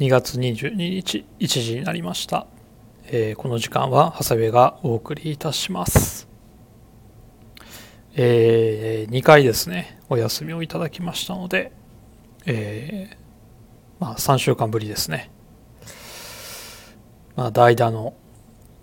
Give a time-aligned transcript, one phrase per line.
[0.00, 2.46] 2月22日1時になりました、
[3.08, 6.26] えーこの時間は長谷部がお送りいたします。
[8.16, 11.72] え2回ですねお休みをいただきましたので
[12.46, 13.16] えー
[14.00, 15.30] まあ3週間ぶりですね。
[17.36, 18.14] まあ代打の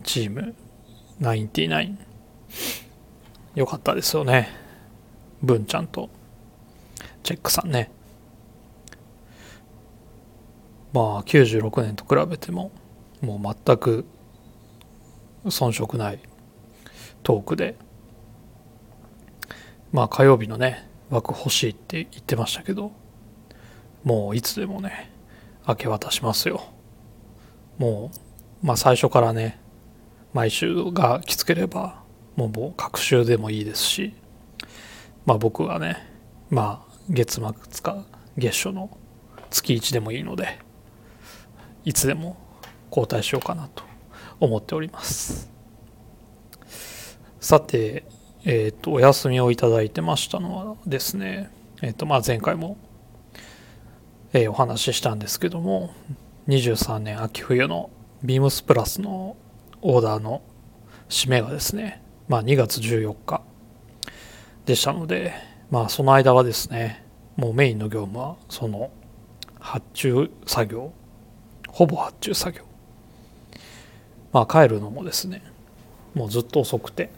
[0.04, 0.54] チーム
[1.20, 1.96] 99
[3.56, 4.50] よかったですよね。
[5.42, 6.12] 文ちゃんと
[7.24, 7.90] チェックさんね。
[10.98, 12.72] まあ96年と比べても
[13.22, 14.04] もう全く
[15.46, 16.20] 遜色ない
[17.22, 17.76] トークで
[19.92, 22.94] まあ火曜日のね枠欲しいって言ってましたけど
[24.04, 25.12] もういつでもね
[25.68, 26.64] 明け渡しますよ。
[27.78, 28.10] も
[28.64, 29.60] うまあ最初からね
[30.34, 32.02] 毎週がきつければ
[32.36, 34.16] もうもう隔週でもいいですし
[35.28, 35.98] まあ僕はね
[36.50, 38.04] まあ月末か
[38.36, 38.98] 月初の
[39.52, 40.66] 月1でもいいので
[41.88, 42.36] いつでも
[42.90, 43.82] 交代しようかなと
[44.42, 45.50] 思っております。
[47.40, 48.04] さて
[48.44, 51.50] えっ、とお休みをいただいてましたのはですね
[51.82, 52.76] えっ、とまあ前回も、
[54.34, 55.94] えーお話ししたんですけども
[56.50, 57.90] 23年秋冬の
[58.22, 59.38] ビームスプラスの
[59.82, 60.42] オーダーの
[61.08, 63.42] 締めがですねまあ2月14日
[64.66, 65.32] でしたので
[65.72, 67.06] まあその間はですね
[67.38, 68.92] もうメインの業務はその
[69.58, 70.92] 発注作業
[71.78, 72.64] ほぼ発注作業。
[74.34, 75.44] まあ帰るのもですね。
[76.16, 77.12] もうずっと遅くて、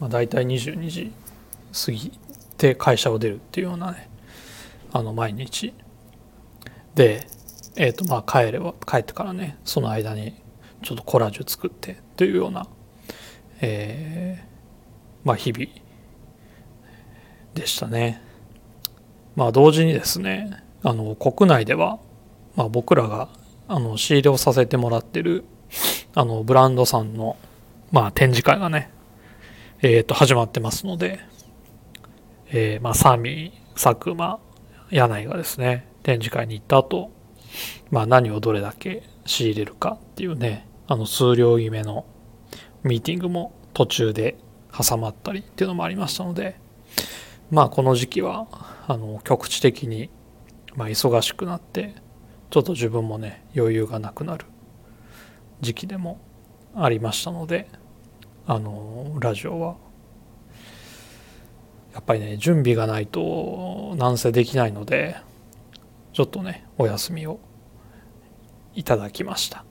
[0.00, 1.12] まあ、大体22時
[1.86, 2.18] 過ぎ
[2.58, 4.10] て会社を出るっていうようなね。
[4.92, 5.74] あの毎日。
[6.96, 7.28] で
[7.76, 10.34] えっ、とまあ帰れば帰ってからねその間に
[10.82, 12.66] ちょっとコラージュ作ってというような
[13.60, 15.66] えーまあ日々
[17.54, 18.20] でしたね。
[19.36, 22.00] まあ同時にですねあの国内では
[22.56, 23.28] まあ、僕らが
[23.68, 25.44] あの仕入れをさせてもらってる
[26.14, 27.36] あのブランドさんの、
[27.92, 28.90] まあ、展示会がね、
[29.82, 31.20] えー、と始まってますので、
[32.48, 34.38] えーまあ、サミー佐久間
[34.90, 37.10] 柳井がですね展示会に行った後、
[37.90, 42.06] まあ何をどれだけ仕入れるかっていうねあの数量決めの
[42.84, 44.38] ミーティングも途中で
[44.72, 46.60] 挟まったりっていうのもありましたので
[47.50, 48.46] まあこの時期は
[48.86, 50.10] あの局地的に、
[50.76, 51.94] まあ、忙しくなって
[52.50, 54.46] ちょっと自分もね余裕がなくなる
[55.60, 56.20] 時期でも
[56.74, 57.68] ありましたので
[58.46, 59.76] あのラジオは
[61.94, 65.16] やっぱりね準備がないとなんせできないので
[66.12, 67.40] ちょっとねお休みを
[68.74, 69.64] いただきました。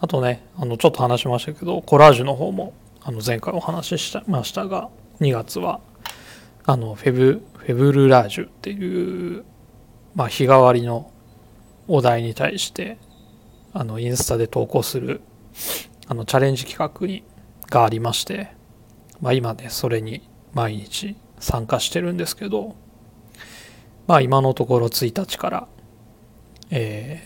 [0.00, 4.90] あとねあのちょっと話しましたけどコラージュの方もあの前回お話ししましたが
[5.20, 5.80] 2月は
[6.64, 9.44] あのフェブフェブルラージュっていう
[10.18, 11.12] まあ、日替わりの
[11.86, 12.98] お題に対して
[13.72, 15.20] あのインスタで投稿する
[16.08, 17.22] あのチャレンジ企画に
[17.70, 18.50] がありまして、
[19.20, 22.74] まあ、今ねそれに毎日参加してるんですけど、
[24.08, 25.68] まあ、今のところ1日から、
[26.70, 27.22] え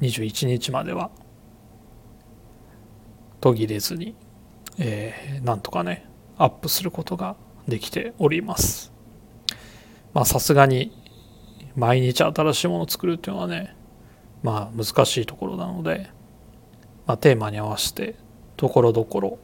[0.00, 1.10] ー、21日までは
[3.40, 4.14] 途切れずに、
[4.78, 7.34] えーなんとかねアップすることが
[7.66, 8.92] できております。
[10.14, 10.97] まあさすがに
[11.78, 13.76] 毎日新しいものを作るっていうのはね
[14.42, 16.10] まあ難しいところなので、
[17.06, 18.16] まあ、テーマに合わせて
[18.56, 19.38] ところどころ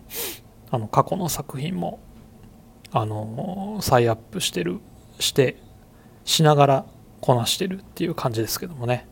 [0.72, 2.00] あの過去の作品も
[2.90, 4.80] あの再アップしてる
[5.20, 5.56] して
[6.24, 6.86] しながら
[7.20, 9.06] こなしてるっていう感じですけどもね。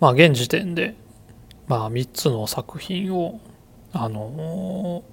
[0.00, 0.96] まあ現時点で
[1.68, 3.38] まあ3つの作品を
[3.92, 5.04] あの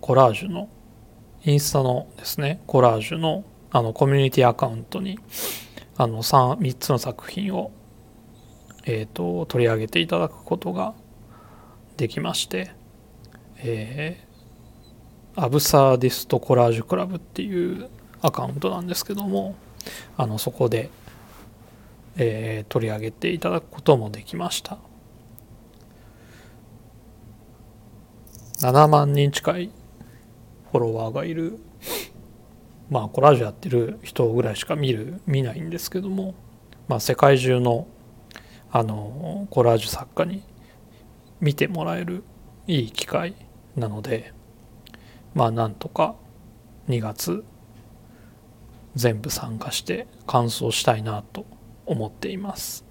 [0.00, 0.68] コラージュの
[1.44, 5.18] インスタのですねコラージュのあのコミュニティアカウントに
[5.96, 7.70] あの 3, 3つの作品を、
[8.84, 10.94] えー、と取り上げていただくことが
[11.96, 12.70] できまして、
[13.58, 17.88] えー、アブサーディストコラージュクラブっていう
[18.22, 19.54] アカウントなんですけども
[20.16, 20.90] あのそこで、
[22.16, 24.78] えー取り上げていただくこともできました。
[28.60, 29.70] 7万人近い
[30.72, 31.60] フォロワーがいる
[32.90, 36.34] まあコラージュやってる人ぐらいしか見る見ないんですけども、
[36.88, 37.86] まあ、世界中の
[38.70, 40.42] あのコラージュ作家に
[41.40, 42.22] 見てもらえる
[42.66, 43.34] いい機会
[43.76, 44.34] なので
[45.34, 46.16] まあなんとか
[46.88, 47.44] 2月
[48.94, 51.46] 全部参加して完走したいなと
[51.86, 52.84] 思っています。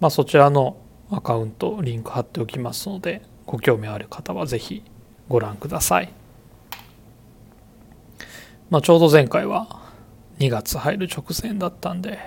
[0.00, 0.76] まあそちらの
[1.10, 4.82] アカウントリンク貼っておきますのでご興味ある方はぜひ
[5.28, 6.23] ご覧ください。
[8.74, 9.68] まあ、ちょうど前回は
[10.40, 12.18] 2月入る直前だったんで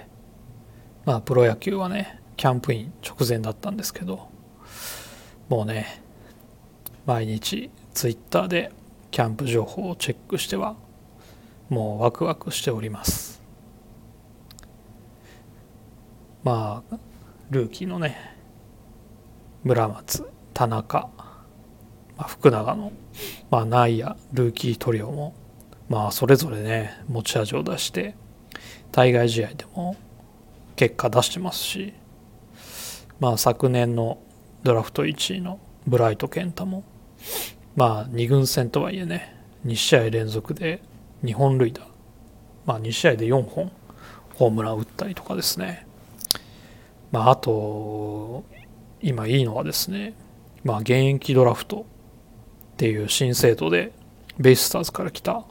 [1.03, 4.29] まあプロ野球はねキャンプイン直前だったんですけど
[5.49, 6.01] もうね
[7.05, 8.71] 毎日ツイッターで
[9.11, 10.77] キャンプ情報をチェックしては
[11.67, 13.41] もうワクワクしております。
[16.45, 16.97] まあ
[17.49, 18.15] ルーキーのね
[19.65, 21.09] 村松田中、
[22.15, 22.93] まあ、福永の、
[23.51, 25.35] まあ、内野ルーキートリオも
[25.89, 28.15] まあそれぞれね持ち味を出して
[28.91, 29.95] 対外試合でも
[30.75, 31.93] 結果出してますし
[33.19, 34.19] まあ昨年の
[34.63, 36.83] ドラフト1位のブライト健太も
[37.75, 39.35] まあ2軍戦とはいえね
[39.65, 40.81] 2試合連続で
[41.23, 41.81] 2本塁打
[42.65, 43.71] まあ2試合で4本
[44.35, 45.87] ホームラン打ったりとかですね。
[47.11, 48.43] まああと
[49.01, 50.13] 今いいのはですね
[50.63, 51.85] まあ現役ドラフト
[52.73, 53.93] っていう新制度で
[54.37, 55.43] ベイスターズから来た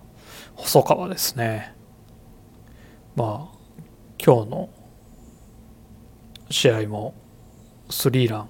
[0.57, 1.75] 細川ですね。
[3.15, 3.57] まあ
[4.19, 4.69] 今日の
[6.51, 7.15] 試合も
[7.91, 8.49] スリーラン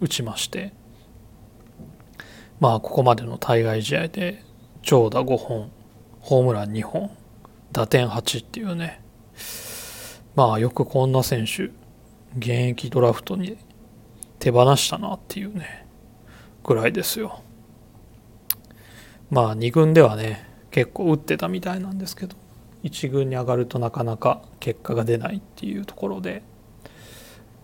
[0.00, 0.72] 打ちまして
[2.60, 4.42] まあここまでの対外試合で
[4.82, 5.70] 長打5本
[6.20, 7.10] ホームラン2本
[7.72, 9.02] 打点8っていうね。
[10.34, 11.70] まあよくこんな選手
[12.36, 13.56] 現役ドラフトに
[14.38, 15.86] 手放したなっていうね
[16.62, 17.40] ぐらいですよ。
[19.30, 22.36] まあ2軍ではね結構打ってたみたいなんですけど
[22.84, 26.42] 1軍に上がるとなかなか結果が出ないっていうところで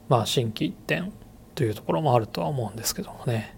[0.08, 1.12] まあ心機一転
[1.54, 3.54] というところもあるとは思うんですけどもね。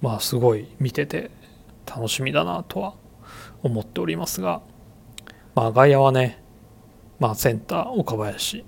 [0.00, 1.32] まあすごい見てて
[1.84, 2.94] 楽しみだなとは
[3.64, 4.62] 思っておりますが
[5.56, 6.40] まあ外野はね
[7.18, 8.64] まあセンター岡林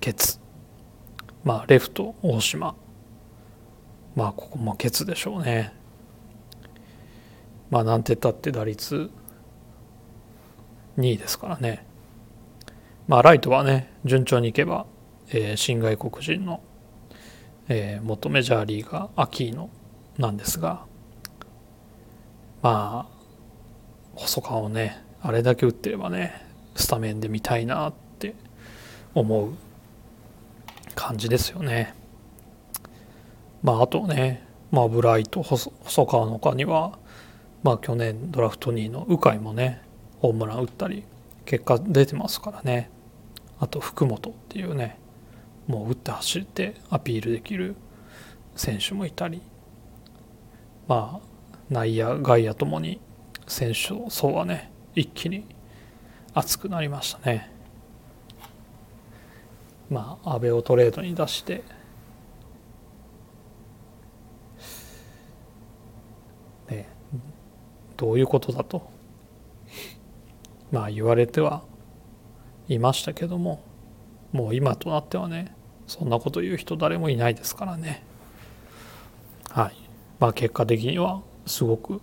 [0.00, 0.40] ケツ
[1.42, 2.76] まあレフト大島
[4.14, 5.83] まあここもケツでしょうね。
[7.74, 9.10] まあなんてったって打率
[10.96, 11.84] 2位ですからね
[13.08, 14.86] まあライトはね順調にいけば、
[15.30, 16.62] えー、新外国人の、
[17.66, 19.70] えー、元メジャーリーガーアキーノ
[20.18, 20.86] なんですが
[22.62, 23.14] まあ
[24.14, 26.46] 細川をねあれだけ打ってればね
[26.76, 28.36] スタメンで見たいなって
[29.14, 29.52] 思う
[30.94, 31.92] 感じですよね。
[33.64, 35.72] まああとね、まあ、ブライト細
[36.06, 36.98] 川の他には、
[37.64, 39.82] まあ、去年ドラフト2位の鵜飼もね
[40.20, 41.02] ホームラン打ったり
[41.46, 42.90] 結果出てますからね。
[43.58, 44.98] あと福本っていうね
[45.66, 47.74] もう打って走ってアピールできる
[48.54, 49.42] 選手もいたり。
[50.86, 51.26] まあ
[51.70, 53.00] 内野外野ともに
[53.46, 55.46] 選手層はね一気に
[56.34, 57.50] 熱くなりましたね。
[59.88, 61.64] まあ阿部をトレードに出して
[66.68, 66.88] ね
[67.96, 68.90] どういうことだと。
[70.70, 71.62] まあ言われては
[72.68, 73.62] いましたけども
[74.32, 75.54] もう今となってはね
[75.86, 78.02] そんなこと言う人誰もいないですからね。
[79.50, 79.76] はい。
[80.18, 82.00] まあ結果的にはすごく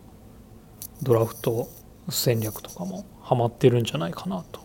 [1.02, 1.68] ドラフト
[2.10, 4.62] 戦略とかもハマってるんじゃないかなと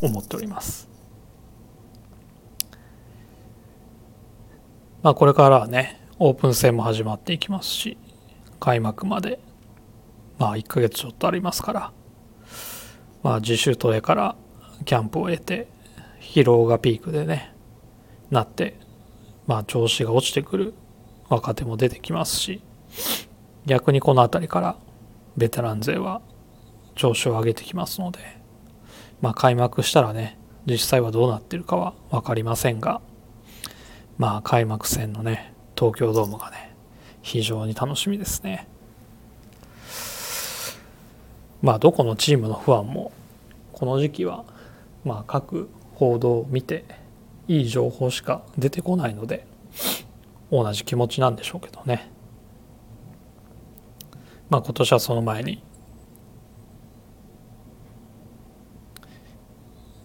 [0.00, 0.88] 思っております。
[5.02, 7.98] まあこれからはねオープン戦も始まっていきますし
[8.60, 9.40] 開幕まで
[10.38, 11.92] まあ1ヶ月ちょっとありますから。
[13.22, 14.36] まあ自主トレから
[14.84, 15.68] キャンプを得て
[16.20, 17.54] 疲労がピークでね
[18.30, 18.76] なって
[19.46, 20.74] まあ調子が落ちてくる
[21.28, 22.62] 若手も出てきますし
[23.64, 24.76] 逆にこの辺りから
[25.36, 26.20] ベテラン勢は
[26.94, 28.18] 調子を上げてきますので
[29.20, 33.00] まあ開幕したらね実際はどうなってるかは分かりませんが
[34.18, 36.74] まあ開幕戦のね東京ドームがね
[37.22, 38.68] 非常に楽しみですね。
[41.62, 43.12] まあどこのチームのファンも
[43.72, 44.44] この時期は
[45.04, 46.84] まあ各報道を見て
[47.48, 49.46] いい情報しか出てこないので
[50.50, 52.10] 同じ気持ちなんでしょうけどね
[54.50, 55.62] まあ今年はその前に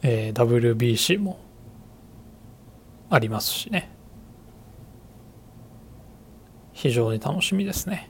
[0.03, 1.37] えー、WBC も
[3.09, 3.89] ありますしね
[6.71, 8.07] 非常に楽しみですね。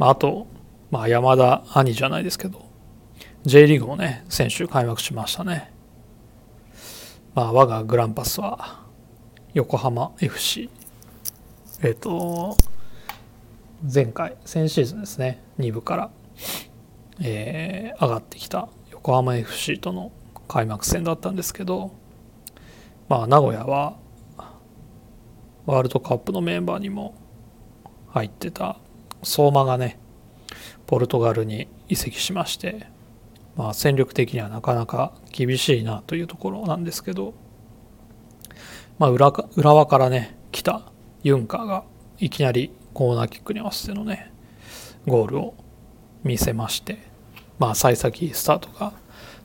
[0.00, 0.46] まあ、あと、
[0.90, 2.64] まあ、山田兄じゃないですけど
[3.44, 5.70] J リーグもね先週開幕しましたね。
[7.34, 8.80] まあ、我がグランパスは
[9.52, 10.70] 横浜 FC
[11.82, 12.56] えっ、と
[13.92, 16.10] 前回先シーズンですね2部から、
[17.20, 20.12] えー、上がってきた横浜 FC との
[20.48, 21.92] 開幕戦だったんですけど
[23.08, 23.96] まあ名古屋は
[25.66, 27.14] ワールドカップのメンバーにも
[28.08, 28.78] 入ってた
[29.22, 29.98] 相馬がね
[30.86, 32.86] ポルトガルに移籍しまして、
[33.56, 37.34] まあ、戦力的にはなかなか厳しいなというところなんですけど、
[38.98, 40.82] まあ裏、浦和からね来た
[41.22, 41.84] ユンカーが
[42.18, 44.32] いきなりコーナーキックに合わせてのね
[45.06, 45.54] ゴールを
[46.24, 46.98] 見せまして
[47.58, 48.92] まあ幸先スタートが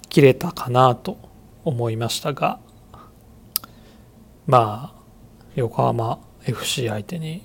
[0.10, 1.18] 切れたかなと
[1.64, 2.60] 思いましたが
[4.48, 5.02] まあ
[5.56, 7.44] 横浜 FC 相手に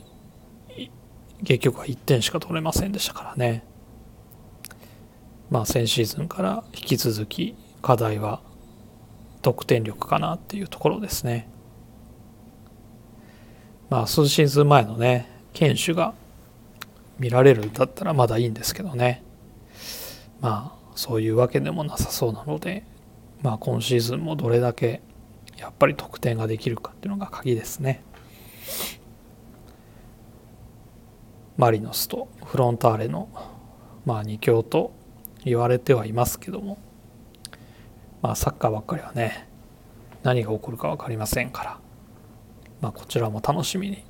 [1.45, 3.65] 結局は1点しか取れませんでしたからね。
[5.51, 8.41] まあ先シーズンから引き続き課題は
[9.43, 11.49] 得点力かなっていうところですね。
[13.89, 16.15] まあ数シーズン前のね堅守が
[17.19, 19.23] 見られるんだったらまだいいんですけどね。
[20.41, 22.85] まあそういうわけでもなさそうなので
[23.43, 25.03] まあ今シーズンもどれだけ
[25.57, 28.03] やっぱり得点ができるかっていうのが鍵ですね。
[31.57, 33.29] マリノスとフロンターレの、
[34.05, 34.93] まあ、2強と
[35.45, 36.79] 言われてはいますけども、
[38.23, 39.49] まあ、サッカーばっかりはね
[40.23, 41.79] 何が起こるか分かりませんから、
[42.81, 44.05] まあ、こちらも楽しみに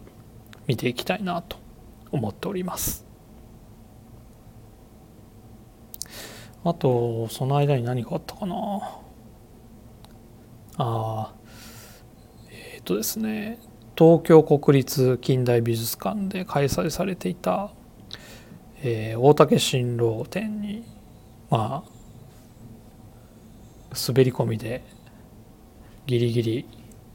[0.67, 1.57] 見ていきたいなと
[2.13, 3.05] 思っております。
[6.63, 8.57] あとその間に何かあったかな。
[10.77, 11.35] ああ
[12.51, 13.59] えっ、ー、とですね。
[14.01, 17.71] 東京国立近代美術館で開催されていた、
[18.83, 20.87] えー、大竹新郎展に
[21.51, 21.91] まあ
[24.09, 24.83] 滑り込みで
[26.07, 26.67] ギリギリ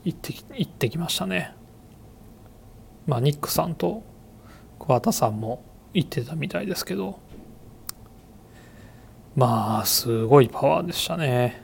[0.04, 1.56] 行って行ってきましたね。
[3.08, 4.04] まあニックさんと
[4.78, 7.18] 桑田さんも行ってたみたいですけど
[9.36, 11.64] まあすごいパワーでしたね。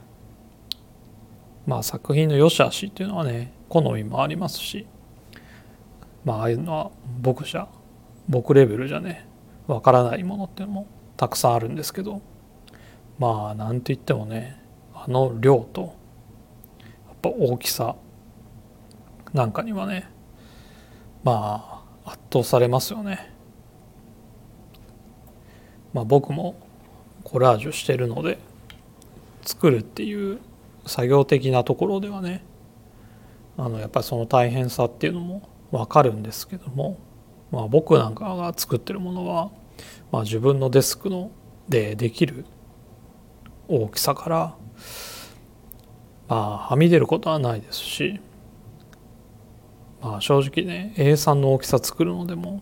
[1.67, 4.87] まあ作品の良し悪しっていうのはね好みもありますし
[6.25, 7.67] まああいうのは僕じゃ
[8.29, 9.27] 僕レベルじゃね
[9.67, 10.87] わからないものっていうのも
[11.17, 12.21] たくさんあるんですけど
[13.19, 14.61] まあなんといってもね
[14.93, 15.87] あの量とや
[17.13, 17.95] っぱ大きさ
[19.33, 20.09] なんかにはね
[21.23, 23.31] まあ圧倒されますよね。
[25.93, 26.55] まあ僕も
[27.23, 28.39] コラージュしてるので
[29.43, 30.39] 作るっていう
[30.85, 32.43] 作業的なところではね
[33.57, 36.97] あのやっぱりその大変さっていうのもわかるんですけども、
[37.51, 39.51] まあ、僕なんかが作ってるものは、
[40.11, 41.31] まあ、自分のデスクの
[41.69, 42.45] でできる
[43.67, 44.55] 大きさから
[46.27, 48.19] まあはみ出ることはないですし、
[50.01, 52.61] まあ、正直ね A3 の大きさ作るのでも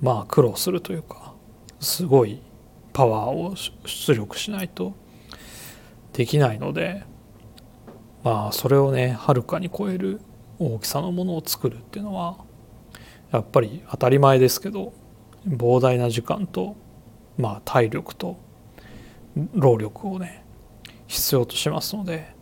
[0.00, 1.34] まあ苦労するというか
[1.80, 2.42] すごい
[2.92, 3.54] パワーを
[3.86, 4.94] 出力しないと
[6.12, 7.04] できないので
[8.22, 10.20] まあそれをねはるかに超える
[10.58, 12.38] 大きさのものを作るっていうのは
[13.32, 14.92] やっぱり当たり前ですけど
[15.46, 16.76] 膨大な時間と
[17.36, 18.38] まあ体力と
[19.54, 20.44] 労力をね
[21.06, 22.34] 必要としますので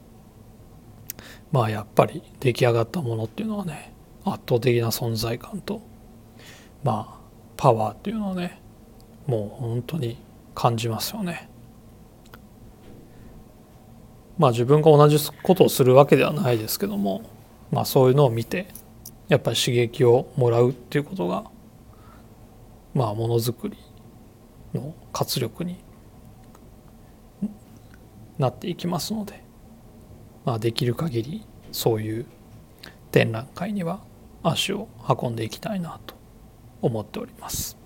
[1.51, 3.93] まあやっぱり出来上がったものっていうのはね
[4.25, 5.83] 圧倒的な存在感と
[6.85, 7.21] まあ
[7.57, 8.61] パワーっていうのをね
[9.27, 10.19] もう本当に
[10.55, 11.49] 感じますよね。
[14.39, 17.23] まあ自分が同じことをするわけではないですけども
[17.73, 18.67] まあ、そういうのを見て
[19.29, 21.45] やっぱり刺激をもらうっていうことが
[22.95, 23.79] まあものづくり
[24.75, 25.83] の活力に
[28.39, 29.43] なっていきますので、
[30.45, 32.27] まあ、できる限りそういう
[33.11, 34.01] 展覧会には
[34.43, 36.15] 足を運んでいきたいなと
[36.83, 37.79] 思っております。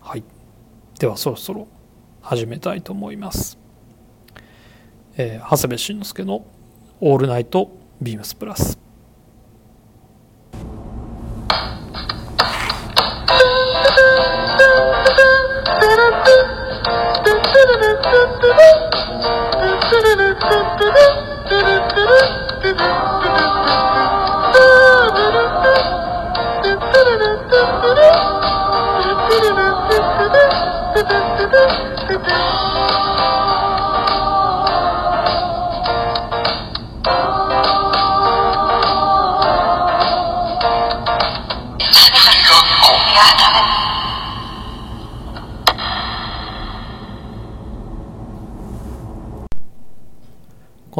[0.00, 0.22] はい、
[1.00, 1.66] ではそろそろ
[2.20, 3.58] 始めたいと思います。
[5.16, 6.44] えー、長谷部慎之介の
[7.00, 8.78] オールナイトビームスプラス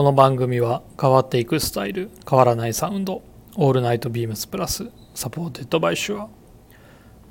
[0.06, 3.22] この番組は変わっていくスタイル変わらないサウンド
[3.56, 6.28] All Night BEAMS PLUS supported by Shure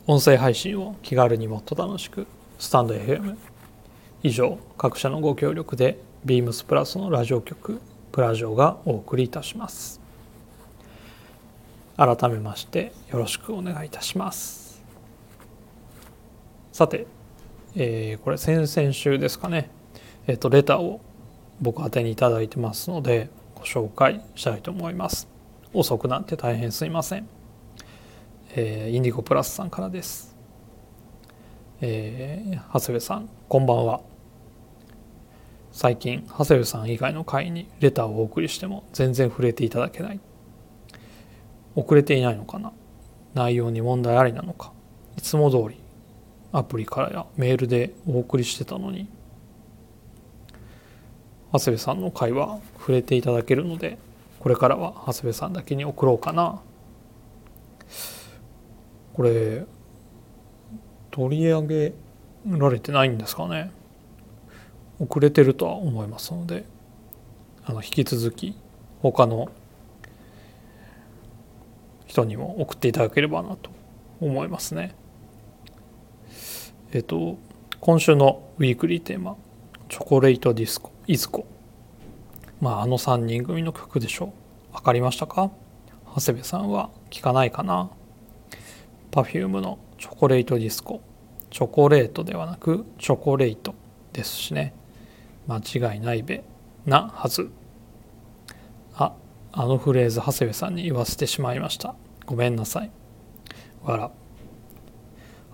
[0.08, 2.27] 音声配信を気軽にもっと楽しく
[2.60, 3.38] スタンド FM
[4.24, 7.79] 以上各社のご協力で BEAMS PLUS のラジオ局
[8.12, 10.01] プラジオがお送りいたします。
[11.96, 14.84] 改めましてよろしくお願いいたします。
[16.74, 17.08] さて、
[17.77, 19.70] えー、これ先々週ですかね、
[20.27, 21.00] えっ、ー、とレターを
[21.62, 25.27] 僕宛てに頂いてますのでご紹介したいと思います。
[25.74, 27.27] 遅くなって大変すいません、
[28.55, 30.35] えー、インディゴプラスさんからです。
[31.81, 34.01] えー、長谷部さんこんばんは。
[35.71, 40.19] 最近長谷部さん以外の会にレターをお送りしても全然触れていただけない。
[41.75, 42.71] 遅れていないのかな。
[43.33, 44.71] 内容に問題ありなのか。
[45.17, 45.81] いつも通り
[46.53, 49.09] アプリからやメールでお送りしてたのに
[51.59, 53.97] 長谷部さんの会話触れていただけるので
[54.39, 56.62] これからは長谷部さんだけに送ろうかな。
[59.13, 59.65] これ
[61.12, 61.93] 取り上げ
[62.45, 63.71] られてないんですかね。
[65.00, 66.65] 遅れてるとは思いますので
[67.65, 68.55] あの引き続き
[69.01, 69.50] 他の
[72.05, 73.69] 人にも送っていただければなと
[74.21, 74.95] 思いますね。
[76.91, 77.38] えっと
[77.79, 79.35] 今週のウィークリーテーマ
[79.89, 80.94] 「チョコレートディスコ。
[81.07, 81.45] いずこ」
[82.62, 84.33] まああの3人組の曲でしょ。
[84.71, 85.51] う分かりましたか？
[86.15, 87.89] 長谷部さんは聞かないかな
[89.12, 91.01] ？Perfume のチョコレートディスコ。
[91.51, 93.75] チョコレートではなくチョコレート
[94.13, 94.74] ですしね。
[95.47, 96.43] 間違いないべ
[96.85, 97.50] なはず。
[98.95, 99.13] あ
[99.51, 101.95] あのフレーズ長谷部さんに言わせてしまいました。
[102.25, 102.91] ごめんなさい。
[103.83, 104.12] わら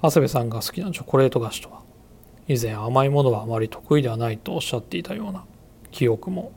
[0.01, 1.80] 長谷部さんが好きなチョコレート菓子とは？
[2.47, 5.45] 以前甘いものはあまり得意ではないとおっしゃっていたような
[5.91, 6.51] 記憶も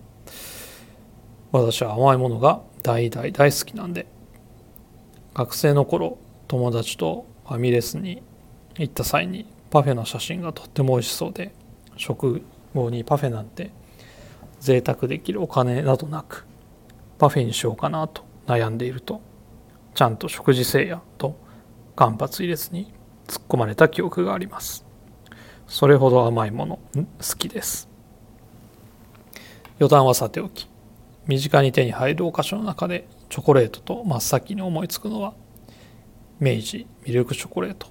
[1.53, 4.07] 私は甘いものが大大大好きなんで
[5.35, 8.23] 学生の頃友達とファミレスに
[8.77, 11.55] 行った際にパフェの写真がとっても美味しそうで
[11.97, 12.43] 食
[12.75, 13.71] 後にパフェなんて
[14.61, 16.47] 贅沢できるお金などなく
[17.19, 19.21] パフェにしようかなと悩んでいると
[19.95, 21.37] ちゃんと食事せいやと
[21.97, 22.93] 間髪入れずに
[23.27, 24.84] 突っ込まれた記憶があります。
[25.67, 27.89] それほど甘いもの好きです。
[29.79, 30.69] 余談はさておき
[31.27, 35.35] 身近に手に入るお菓子の中でチョコレートと真っ先に思いつくのは
[36.39, 37.89] 明治ミルクチョコレート。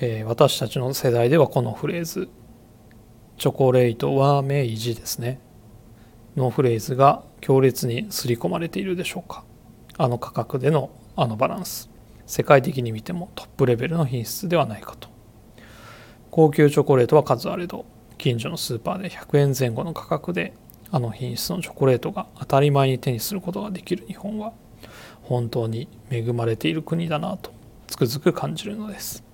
[0.00, 2.28] えー、私たちの世代ではこのフレーズ
[3.38, 5.40] 「チョコレートは明治」ですね。
[6.36, 9.44] のフレーズが強烈に刷り込まれているでしょうか。
[9.96, 11.95] あの価格でのあのバランス。
[12.26, 15.08] 世界的に見てもトップレベルの品質ではないかと。
[16.30, 17.86] 高級チョコレートは数あれど
[18.18, 20.52] 近所のスーパーで100円前後の価格で
[20.90, 24.52] あの品質のチョコレートが当たり前に手にすることができる日本は
[25.22, 27.52] 本当に恵まれている国だなと
[27.86, 29.24] つくづく感じるのです。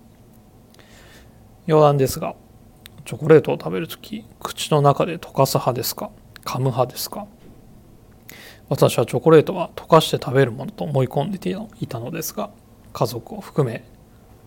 [1.67, 2.35] 余談ですが
[3.05, 6.11] チョコレートを食べる時口の中で溶かす派ですか
[6.45, 7.27] 噛む派ですか？
[8.69, 11.39] 私はチョコレートは溶かして食べるものと思い込んで
[11.81, 12.51] いたのですが
[12.93, 13.85] 家族を含め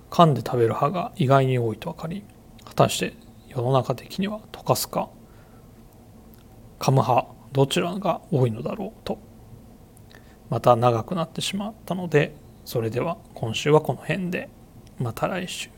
[0.09, 2.23] 噛んで食べる派が意外に多いと分かり
[2.63, 3.13] 果たして
[3.47, 5.09] 世の中的には溶かすか
[6.79, 9.17] 噛む派どちらが多いのだろうと
[10.49, 14.49] また長くなってしまったのでそれでは今週はこの辺で
[14.99, 15.69] また来週。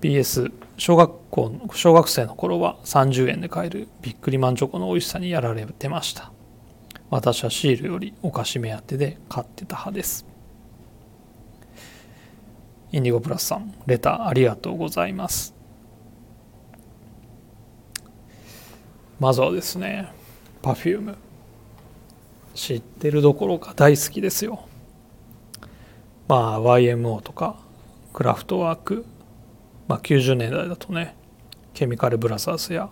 [0.00, 6.32] BS 小学校小学生の頃は30円で買えるビックリマンチョコの美味しさにやられてました。
[7.08, 10.35] 私はシールよりお菓子目当てで買ってた派です。
[12.92, 15.54] インディゴプラスさんレターありがとうございます。
[19.18, 20.12] まずはですね
[20.62, 21.16] Perfume
[22.54, 24.66] 知ってるどころか大好きですよ。
[26.28, 27.56] まあ YMO とか
[28.12, 29.04] クラフトワーク。
[29.88, 31.14] まあ、90年代だとね
[31.72, 32.88] ケミカルブラザーズや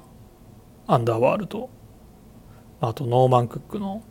[0.87, 1.71] アンダーワールド。
[2.81, 4.03] あとノーマン・クックの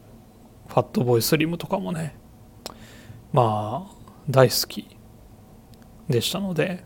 [0.67, 2.15] ファットボーイ・スリムとかもね。
[3.31, 3.95] まあ
[4.29, 4.92] 大好き。
[6.09, 6.83] でしたので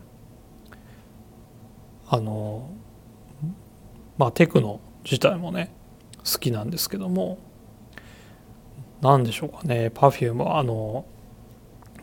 [2.08, 2.70] あの
[4.16, 5.72] まあテクノ自体もね
[6.18, 7.38] 好きなんですけども
[9.00, 11.06] 何でしょうかね Perfume はあの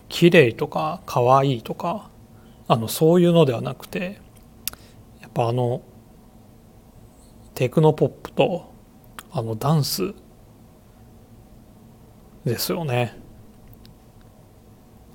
[0.10, 2.10] 綺麗とか可愛いとか
[2.68, 4.20] あのそういうのではなくて
[5.22, 5.82] やっぱあの
[7.54, 8.74] テクノポップと
[9.32, 10.14] あのダンス
[12.46, 13.25] ですよね。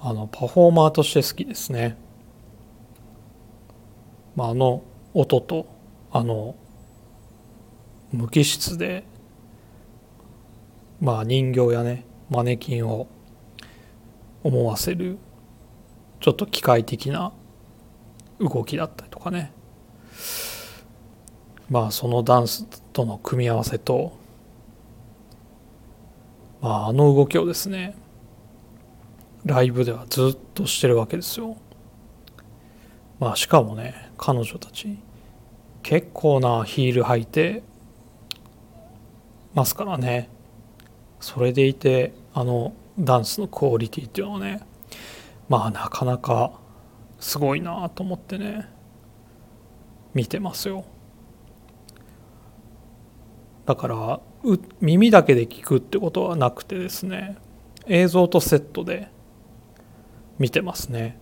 [0.00, 1.96] あのパフォーマーとして好きですね、
[4.34, 4.82] まあ、あの
[5.12, 5.66] 音と
[6.10, 6.54] あの
[8.10, 9.04] 無機質で
[11.00, 13.08] まあ人形やねマネキンを
[14.42, 15.18] 思わせる
[16.20, 17.32] ちょっと機械的な
[18.38, 19.52] 動きだったりとかね。
[21.68, 24.12] まあそのダンスとの組み合わせと、
[26.60, 27.94] まあ、あの動きをですね
[29.44, 31.56] ライブではずっとしてるわけですよ。
[33.18, 34.98] まあしかもね彼女たち
[35.82, 37.62] 結構なヒール履いて
[39.54, 40.28] ますからね。
[41.20, 44.60] それでいてあのダンスのクオリティっていうのはね
[45.48, 46.52] まあなかなか
[47.18, 48.68] すごいなと思ってね
[50.14, 50.84] 見てますよ。
[53.66, 54.20] だから
[54.80, 57.36] 耳だけで聞くってことはなくてですね
[57.86, 59.08] 映像とセットで
[60.40, 61.16] 見てますね。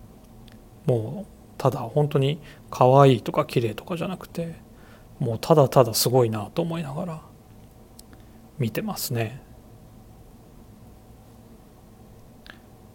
[0.85, 2.39] もうただ本当に
[2.71, 4.55] 可愛いとか綺麗とかじゃなくて
[5.19, 7.21] もうただただすごいなと思いながら
[8.57, 9.43] 見てますね。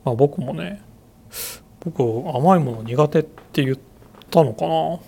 [0.04, 0.82] まあ僕もね
[1.80, 3.78] 僕甘いもの苦手って言っ
[4.30, 4.98] たのかな。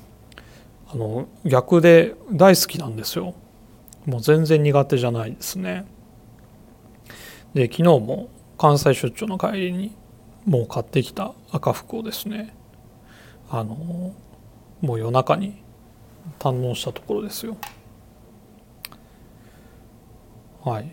[0.89, 3.35] あの逆で大好きなんですよ。
[4.05, 5.87] もう全然苦手じゃないですね。
[7.55, 9.97] で昨日も関西出張の帰りに
[10.47, 12.55] もう買ってきた赤服をですね
[13.51, 13.75] あの
[14.81, 15.61] もう夜中に
[16.39, 17.57] 堪能したところですよ。
[20.65, 20.91] はい。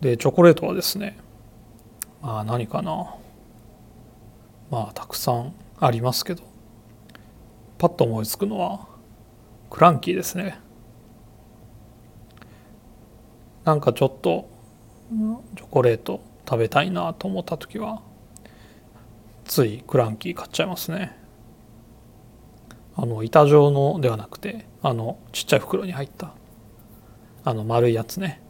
[0.00, 1.16] でチョコレートはですね
[2.20, 3.14] まあ何かな。
[4.70, 6.42] まあたくさんありますけど。
[7.78, 8.86] パッと思いつくのは
[9.68, 10.58] クランキーですね。
[13.64, 14.48] なんかちょっと
[15.56, 16.20] チョコレート。
[16.48, 18.02] 食べたいなと思った時は
[19.44, 21.16] ついクランキー買っちゃいますね。
[22.96, 26.32] あの板状のではなくてあのちっちゃい袋に入った
[27.44, 28.42] あの丸いやつね。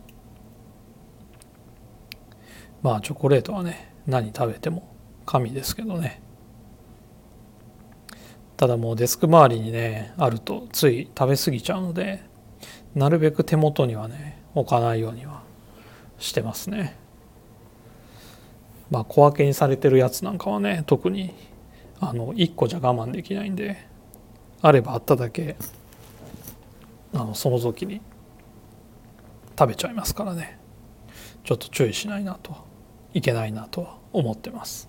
[2.82, 4.94] まあチョコレートはね何食べても
[5.26, 6.22] 神ですけどね。
[8.56, 12.22] ただもうデスク周りにねあるとつい食べ過ぎちゃうので
[12.94, 15.42] なるべく手元にはね置かないようには
[16.18, 16.96] してますね。
[18.90, 21.34] まあ小分けにされてるやつなんかはね特に
[22.00, 23.76] あの1個じゃ我慢できないんで
[24.62, 25.56] あればあっただけ
[27.14, 28.00] あのその時に
[29.58, 30.58] 食べちゃいますからね。
[31.46, 32.56] ちょっと注意しないなと
[33.14, 34.88] いけないなとは思ってます。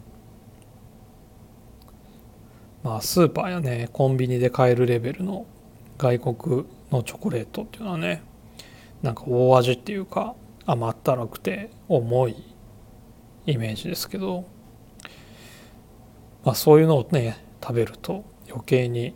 [2.83, 5.45] まあスーパーやねコンビニで買えるレベルの
[5.99, 8.23] 外国のチョコレートっていうのはね
[9.03, 10.33] なんか大味っていうか
[10.65, 12.36] 甘ったるくて重い
[13.47, 14.45] イメージですけど、
[16.43, 19.15] まあ、そういうのをね食べると余計に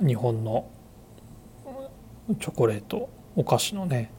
[0.00, 0.68] 日本の
[2.40, 4.10] チョコレートお菓子のね、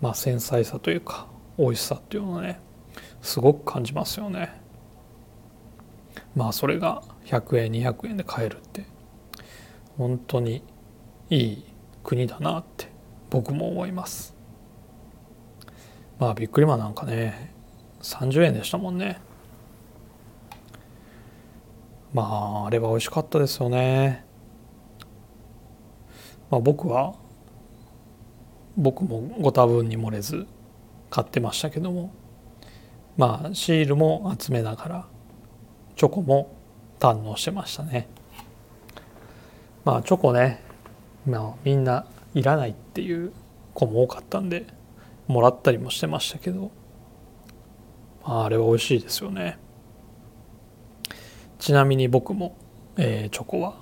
[0.00, 1.26] まあ、繊細さというか
[1.58, 2.60] 美味しさっていうのをね
[3.20, 4.58] すごく感じますよね。
[6.34, 8.84] まあそれが100円200円で買えるって
[9.98, 10.62] 本当に
[11.28, 11.64] いい
[12.02, 12.88] 国だなって
[13.30, 14.34] 僕も思います
[16.18, 17.54] まあビックリマンなんかね
[18.02, 19.20] 30円でしたもんね。
[22.12, 24.24] まああれは美味しかったですよね。
[26.50, 27.14] まあ僕は
[28.76, 30.46] 僕もご多分に漏れず
[31.10, 32.12] 買ってましたけども。
[33.16, 35.06] まあシールも集めながら
[35.94, 36.56] チョコも
[36.98, 38.08] 堪能してましたね。
[39.84, 40.62] まあチョコね、
[41.26, 43.32] まあ、みんないらないっていう
[43.74, 44.64] 子も多かったんで
[45.26, 46.70] もらったりもしてましたけど、
[48.30, 49.58] あ、れは美味しいですよね。
[51.58, 52.56] ちなみに僕も、
[52.96, 53.80] えー、チョコは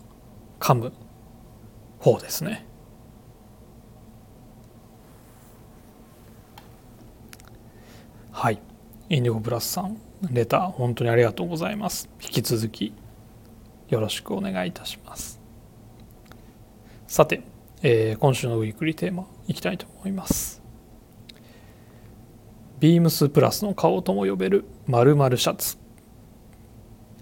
[0.58, 0.92] 噛む
[1.98, 2.66] 方ですね。
[8.32, 8.60] はい。
[9.10, 9.98] インディゴプラスさん
[10.30, 12.08] レター本当にありがとうございます。
[12.22, 12.94] 引き続き
[13.88, 15.40] よろしくお願いいたします。
[17.06, 17.42] さて
[17.80, 20.67] えー、今週のウィークリーテーマいきたいと思います。
[22.80, 25.78] ビームスプラスの顔とも呼べる〇〇シャツ、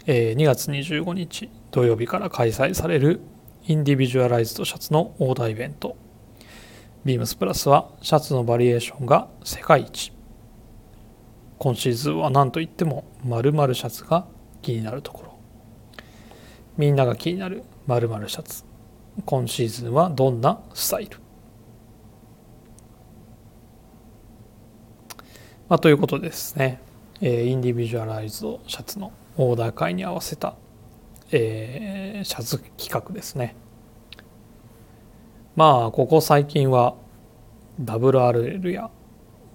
[0.07, 3.21] えー、2月25日土曜日から開催される
[3.67, 5.97] インディビジュアライズドシャツのオーダーイベント。
[7.07, 10.13] ビームスプラスはシャツのバリエーションが世界一。
[11.59, 14.27] 今シーズンは何といっても〇〇シャツが
[14.61, 15.39] 気になるところ。
[16.77, 18.65] みんなが気になる〇〇シャツ。
[19.25, 21.17] 今シーズンはどんなスタイル、
[25.69, 26.81] まあ、ということですね、
[27.21, 30.55] えー、インディビジュアライズドシャツのオーダー会に合わせた、
[31.33, 33.57] えー、シャツ企画ですね。
[35.57, 36.95] まあここ最近は
[37.83, 38.91] RRL や、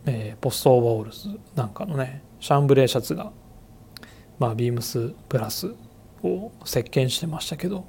[0.06, 3.32] えー、ポストオーバーオールズなんかのねシャンブレーシャツが
[4.38, 5.74] まあビームスプラス
[6.24, 7.86] を席巻してましたけど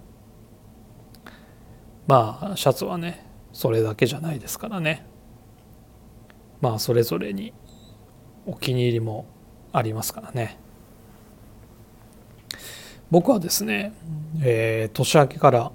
[2.06, 5.06] まあシャツはねそれだけじゃないですからね。
[6.61, 7.52] まあそれぞれに
[8.46, 9.26] お気に入りも
[9.72, 10.59] ありますからね。
[13.11, 13.92] 僕はですね、
[14.42, 15.70] えー、年明けから、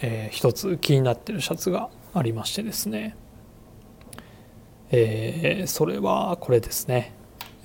[0.00, 3.16] えー、一つ気になってるシャツがありましてですね、
[4.90, 7.12] えー、それはこれですね、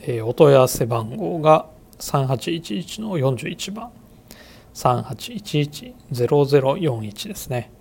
[0.01, 3.91] えー、お問い合わせ番号が3811の41番
[4.73, 7.71] 3811-0041ですね、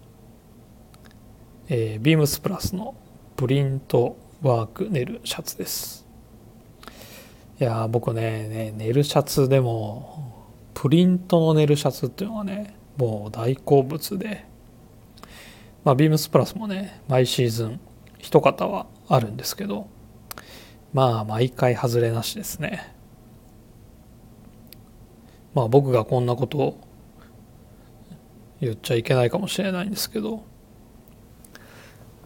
[1.68, 2.94] えー、ビームスプラスの
[3.36, 6.05] プリントワークネルシャツです。
[7.58, 14.56] いや僕ねねネルシャツでもプリントのネルシャツっていうのはねもう大好物で。
[15.86, 17.80] まあビームスプラスもね毎シーズン
[18.18, 19.86] 一方はあるんですけど
[20.92, 22.92] まあ毎回外れなしですね。
[25.54, 26.80] まあ僕がこんなことを
[28.60, 30.42] 言っちゃいけないかもしれないんですけど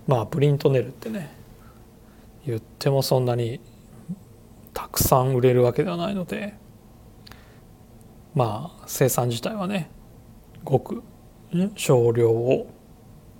[0.06, 1.30] まあプリントネルってね
[2.46, 3.60] 言ってもそんなに
[4.80, 6.54] たくさん売れるわけではないので
[8.34, 9.90] まあ生産自体はね
[10.64, 11.02] ごく
[11.76, 12.72] 少量を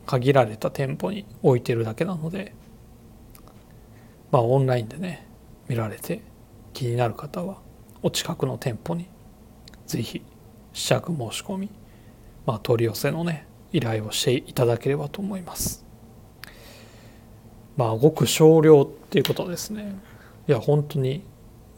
[0.05, 2.55] 限られた店舗に置いてるだけなので
[4.31, 5.27] まあオンラインでね
[5.67, 6.21] 見られて
[6.75, 7.59] 気になる方は
[8.03, 9.09] お近くの店舗に
[9.87, 10.23] ぜひ
[10.75, 11.71] 試着申し込み
[12.47, 15.85] まあ、取り寄せのね依頼をしていただければと思います。
[17.77, 19.95] まあごく少量っていうことですね。
[20.49, 21.25] いや本当に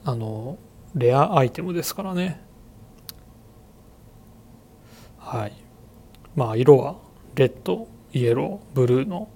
[0.04, 0.58] あの
[0.94, 2.40] レアアイテムですからね。
[5.18, 5.52] はい。
[6.34, 6.96] まあ色は
[7.34, 9.28] レッドイエローブルーの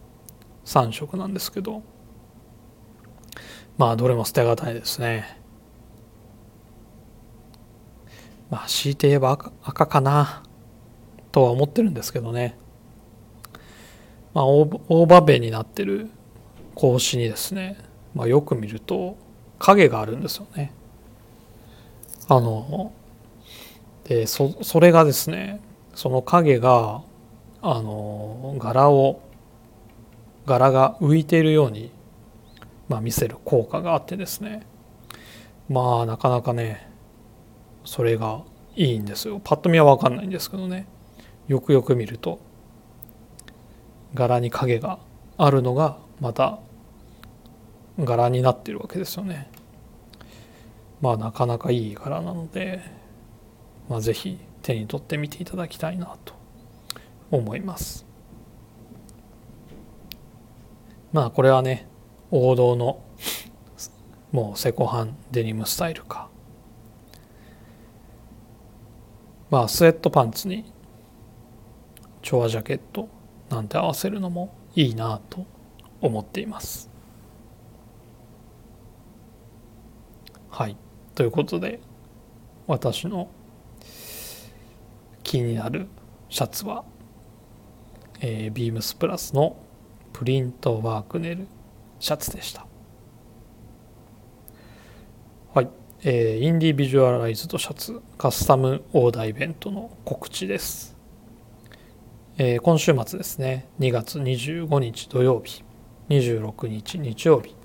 [0.65, 1.83] 3色なんですけど。
[3.79, 5.41] まあどれも捨てがたいですね。
[8.51, 10.43] まあ強いて言えば赤赤かな
[11.33, 12.57] とは思ってるんですけどね、
[14.33, 16.09] まあ、大場面になってる
[16.75, 17.77] 格子にですね、
[18.17, 19.19] まあ、よく見ると
[19.59, 20.73] 影があるんですよね。
[22.29, 22.93] あの
[24.05, 25.61] でそそれがですね
[25.95, 27.03] その影が
[27.61, 29.21] あの柄を
[30.47, 31.93] 柄が浮いているように、
[32.89, 34.67] まあ、見せる効果があってですね。
[35.69, 36.89] まあなかなかね
[37.85, 38.43] それが
[38.77, 39.43] いいんですよ。
[39.45, 40.87] パッと見は分かんないんですけどね。
[41.49, 42.41] よくよく見ると
[44.15, 45.01] 柄に影が
[45.37, 46.61] あるのがまた
[47.99, 49.51] 柄になってるわけですよね。
[51.01, 52.83] まあなかなかいい柄なので、
[53.89, 56.35] まあ、是非手に取ってみていただきたいなと
[57.31, 58.07] 思います。
[61.13, 61.87] まあこれはね
[62.31, 63.03] 王道の
[64.33, 66.29] もうセコハンデニムスタイルか
[69.51, 70.71] まあスウェットパンツに
[72.23, 73.09] チョアジャケット
[73.49, 75.47] なんて合わせるのもいいなと
[76.01, 76.96] 思っています。
[80.57, 80.77] はい。
[81.15, 81.81] ということで
[82.67, 83.29] 私の
[85.23, 85.87] 気になる
[86.31, 86.87] シャツは、
[88.23, 89.59] えー、ビームスプラスの
[90.15, 91.47] プリントワークネル
[92.01, 92.67] シャツでした。
[95.53, 95.69] はい、
[96.05, 100.97] えー、インディビジュアライズドシャツカスタムオーダーイベントの告知です。
[102.39, 103.69] えー、今週末ですね。
[103.79, 105.63] 2月25日土曜日。
[106.09, 107.56] 26日日曜日、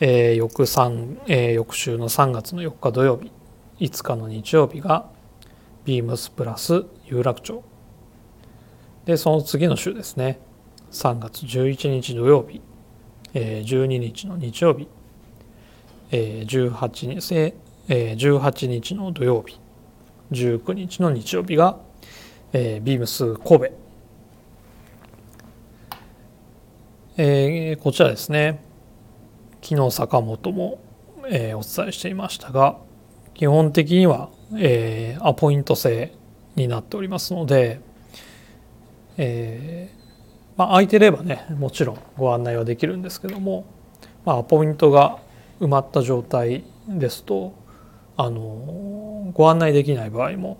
[0.00, 3.32] えー、翌3、えー、翌週の3月の4日土曜日
[3.80, 5.10] 5日の日曜日が
[5.84, 7.62] ビームスプラス有楽町。
[9.04, 10.40] でその次の週ですね。
[10.90, 12.60] 3月11日土曜日、
[13.34, 14.88] えー、12日の日曜日、
[16.10, 17.54] えー、18, 日、
[17.88, 19.60] えー、18日の土曜日
[20.32, 21.78] 19日の日曜日が
[22.52, 23.70] えー、ビームス神戸、
[27.18, 28.65] えー、こちらですね。
[29.68, 30.78] 昨日坂本も、
[31.28, 32.78] えー、お伝えしていましたが
[33.34, 36.14] 基本的には、えー、アポイント制
[36.54, 37.80] になっておりますので、
[39.16, 43.64] えーまあ、空いてればねもちろんご案内はできるんですけども、
[44.24, 45.18] まあ、アポイントが
[45.60, 47.52] 埋まった状態ですと
[48.16, 50.58] あのご案内できない場合も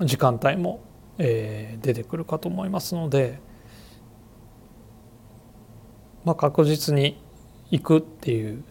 [0.00, 0.84] 時間帯も
[1.22, 3.38] えー、出てくるかと思いますので、
[6.24, 7.22] まあ、確実に
[7.70, 8.64] 行くっていう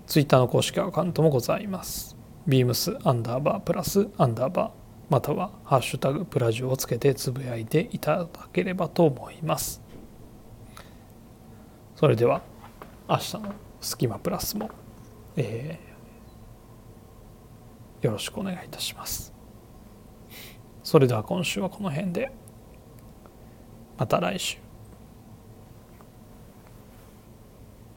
[0.06, 2.16] ツイッターの公式アカウントもございます。
[2.46, 4.70] beams アンダーバープラスアンダーバー
[5.08, 9.80] またはハッシュタグプラジオをつけてつぶやいていただければと思います。
[11.94, 12.42] それでは
[13.08, 14.68] 明日のスキマプラスも、
[15.36, 19.32] えー、よろしくお願いいたします。
[20.82, 22.32] それでは今週はこの辺で
[23.96, 24.65] また来週。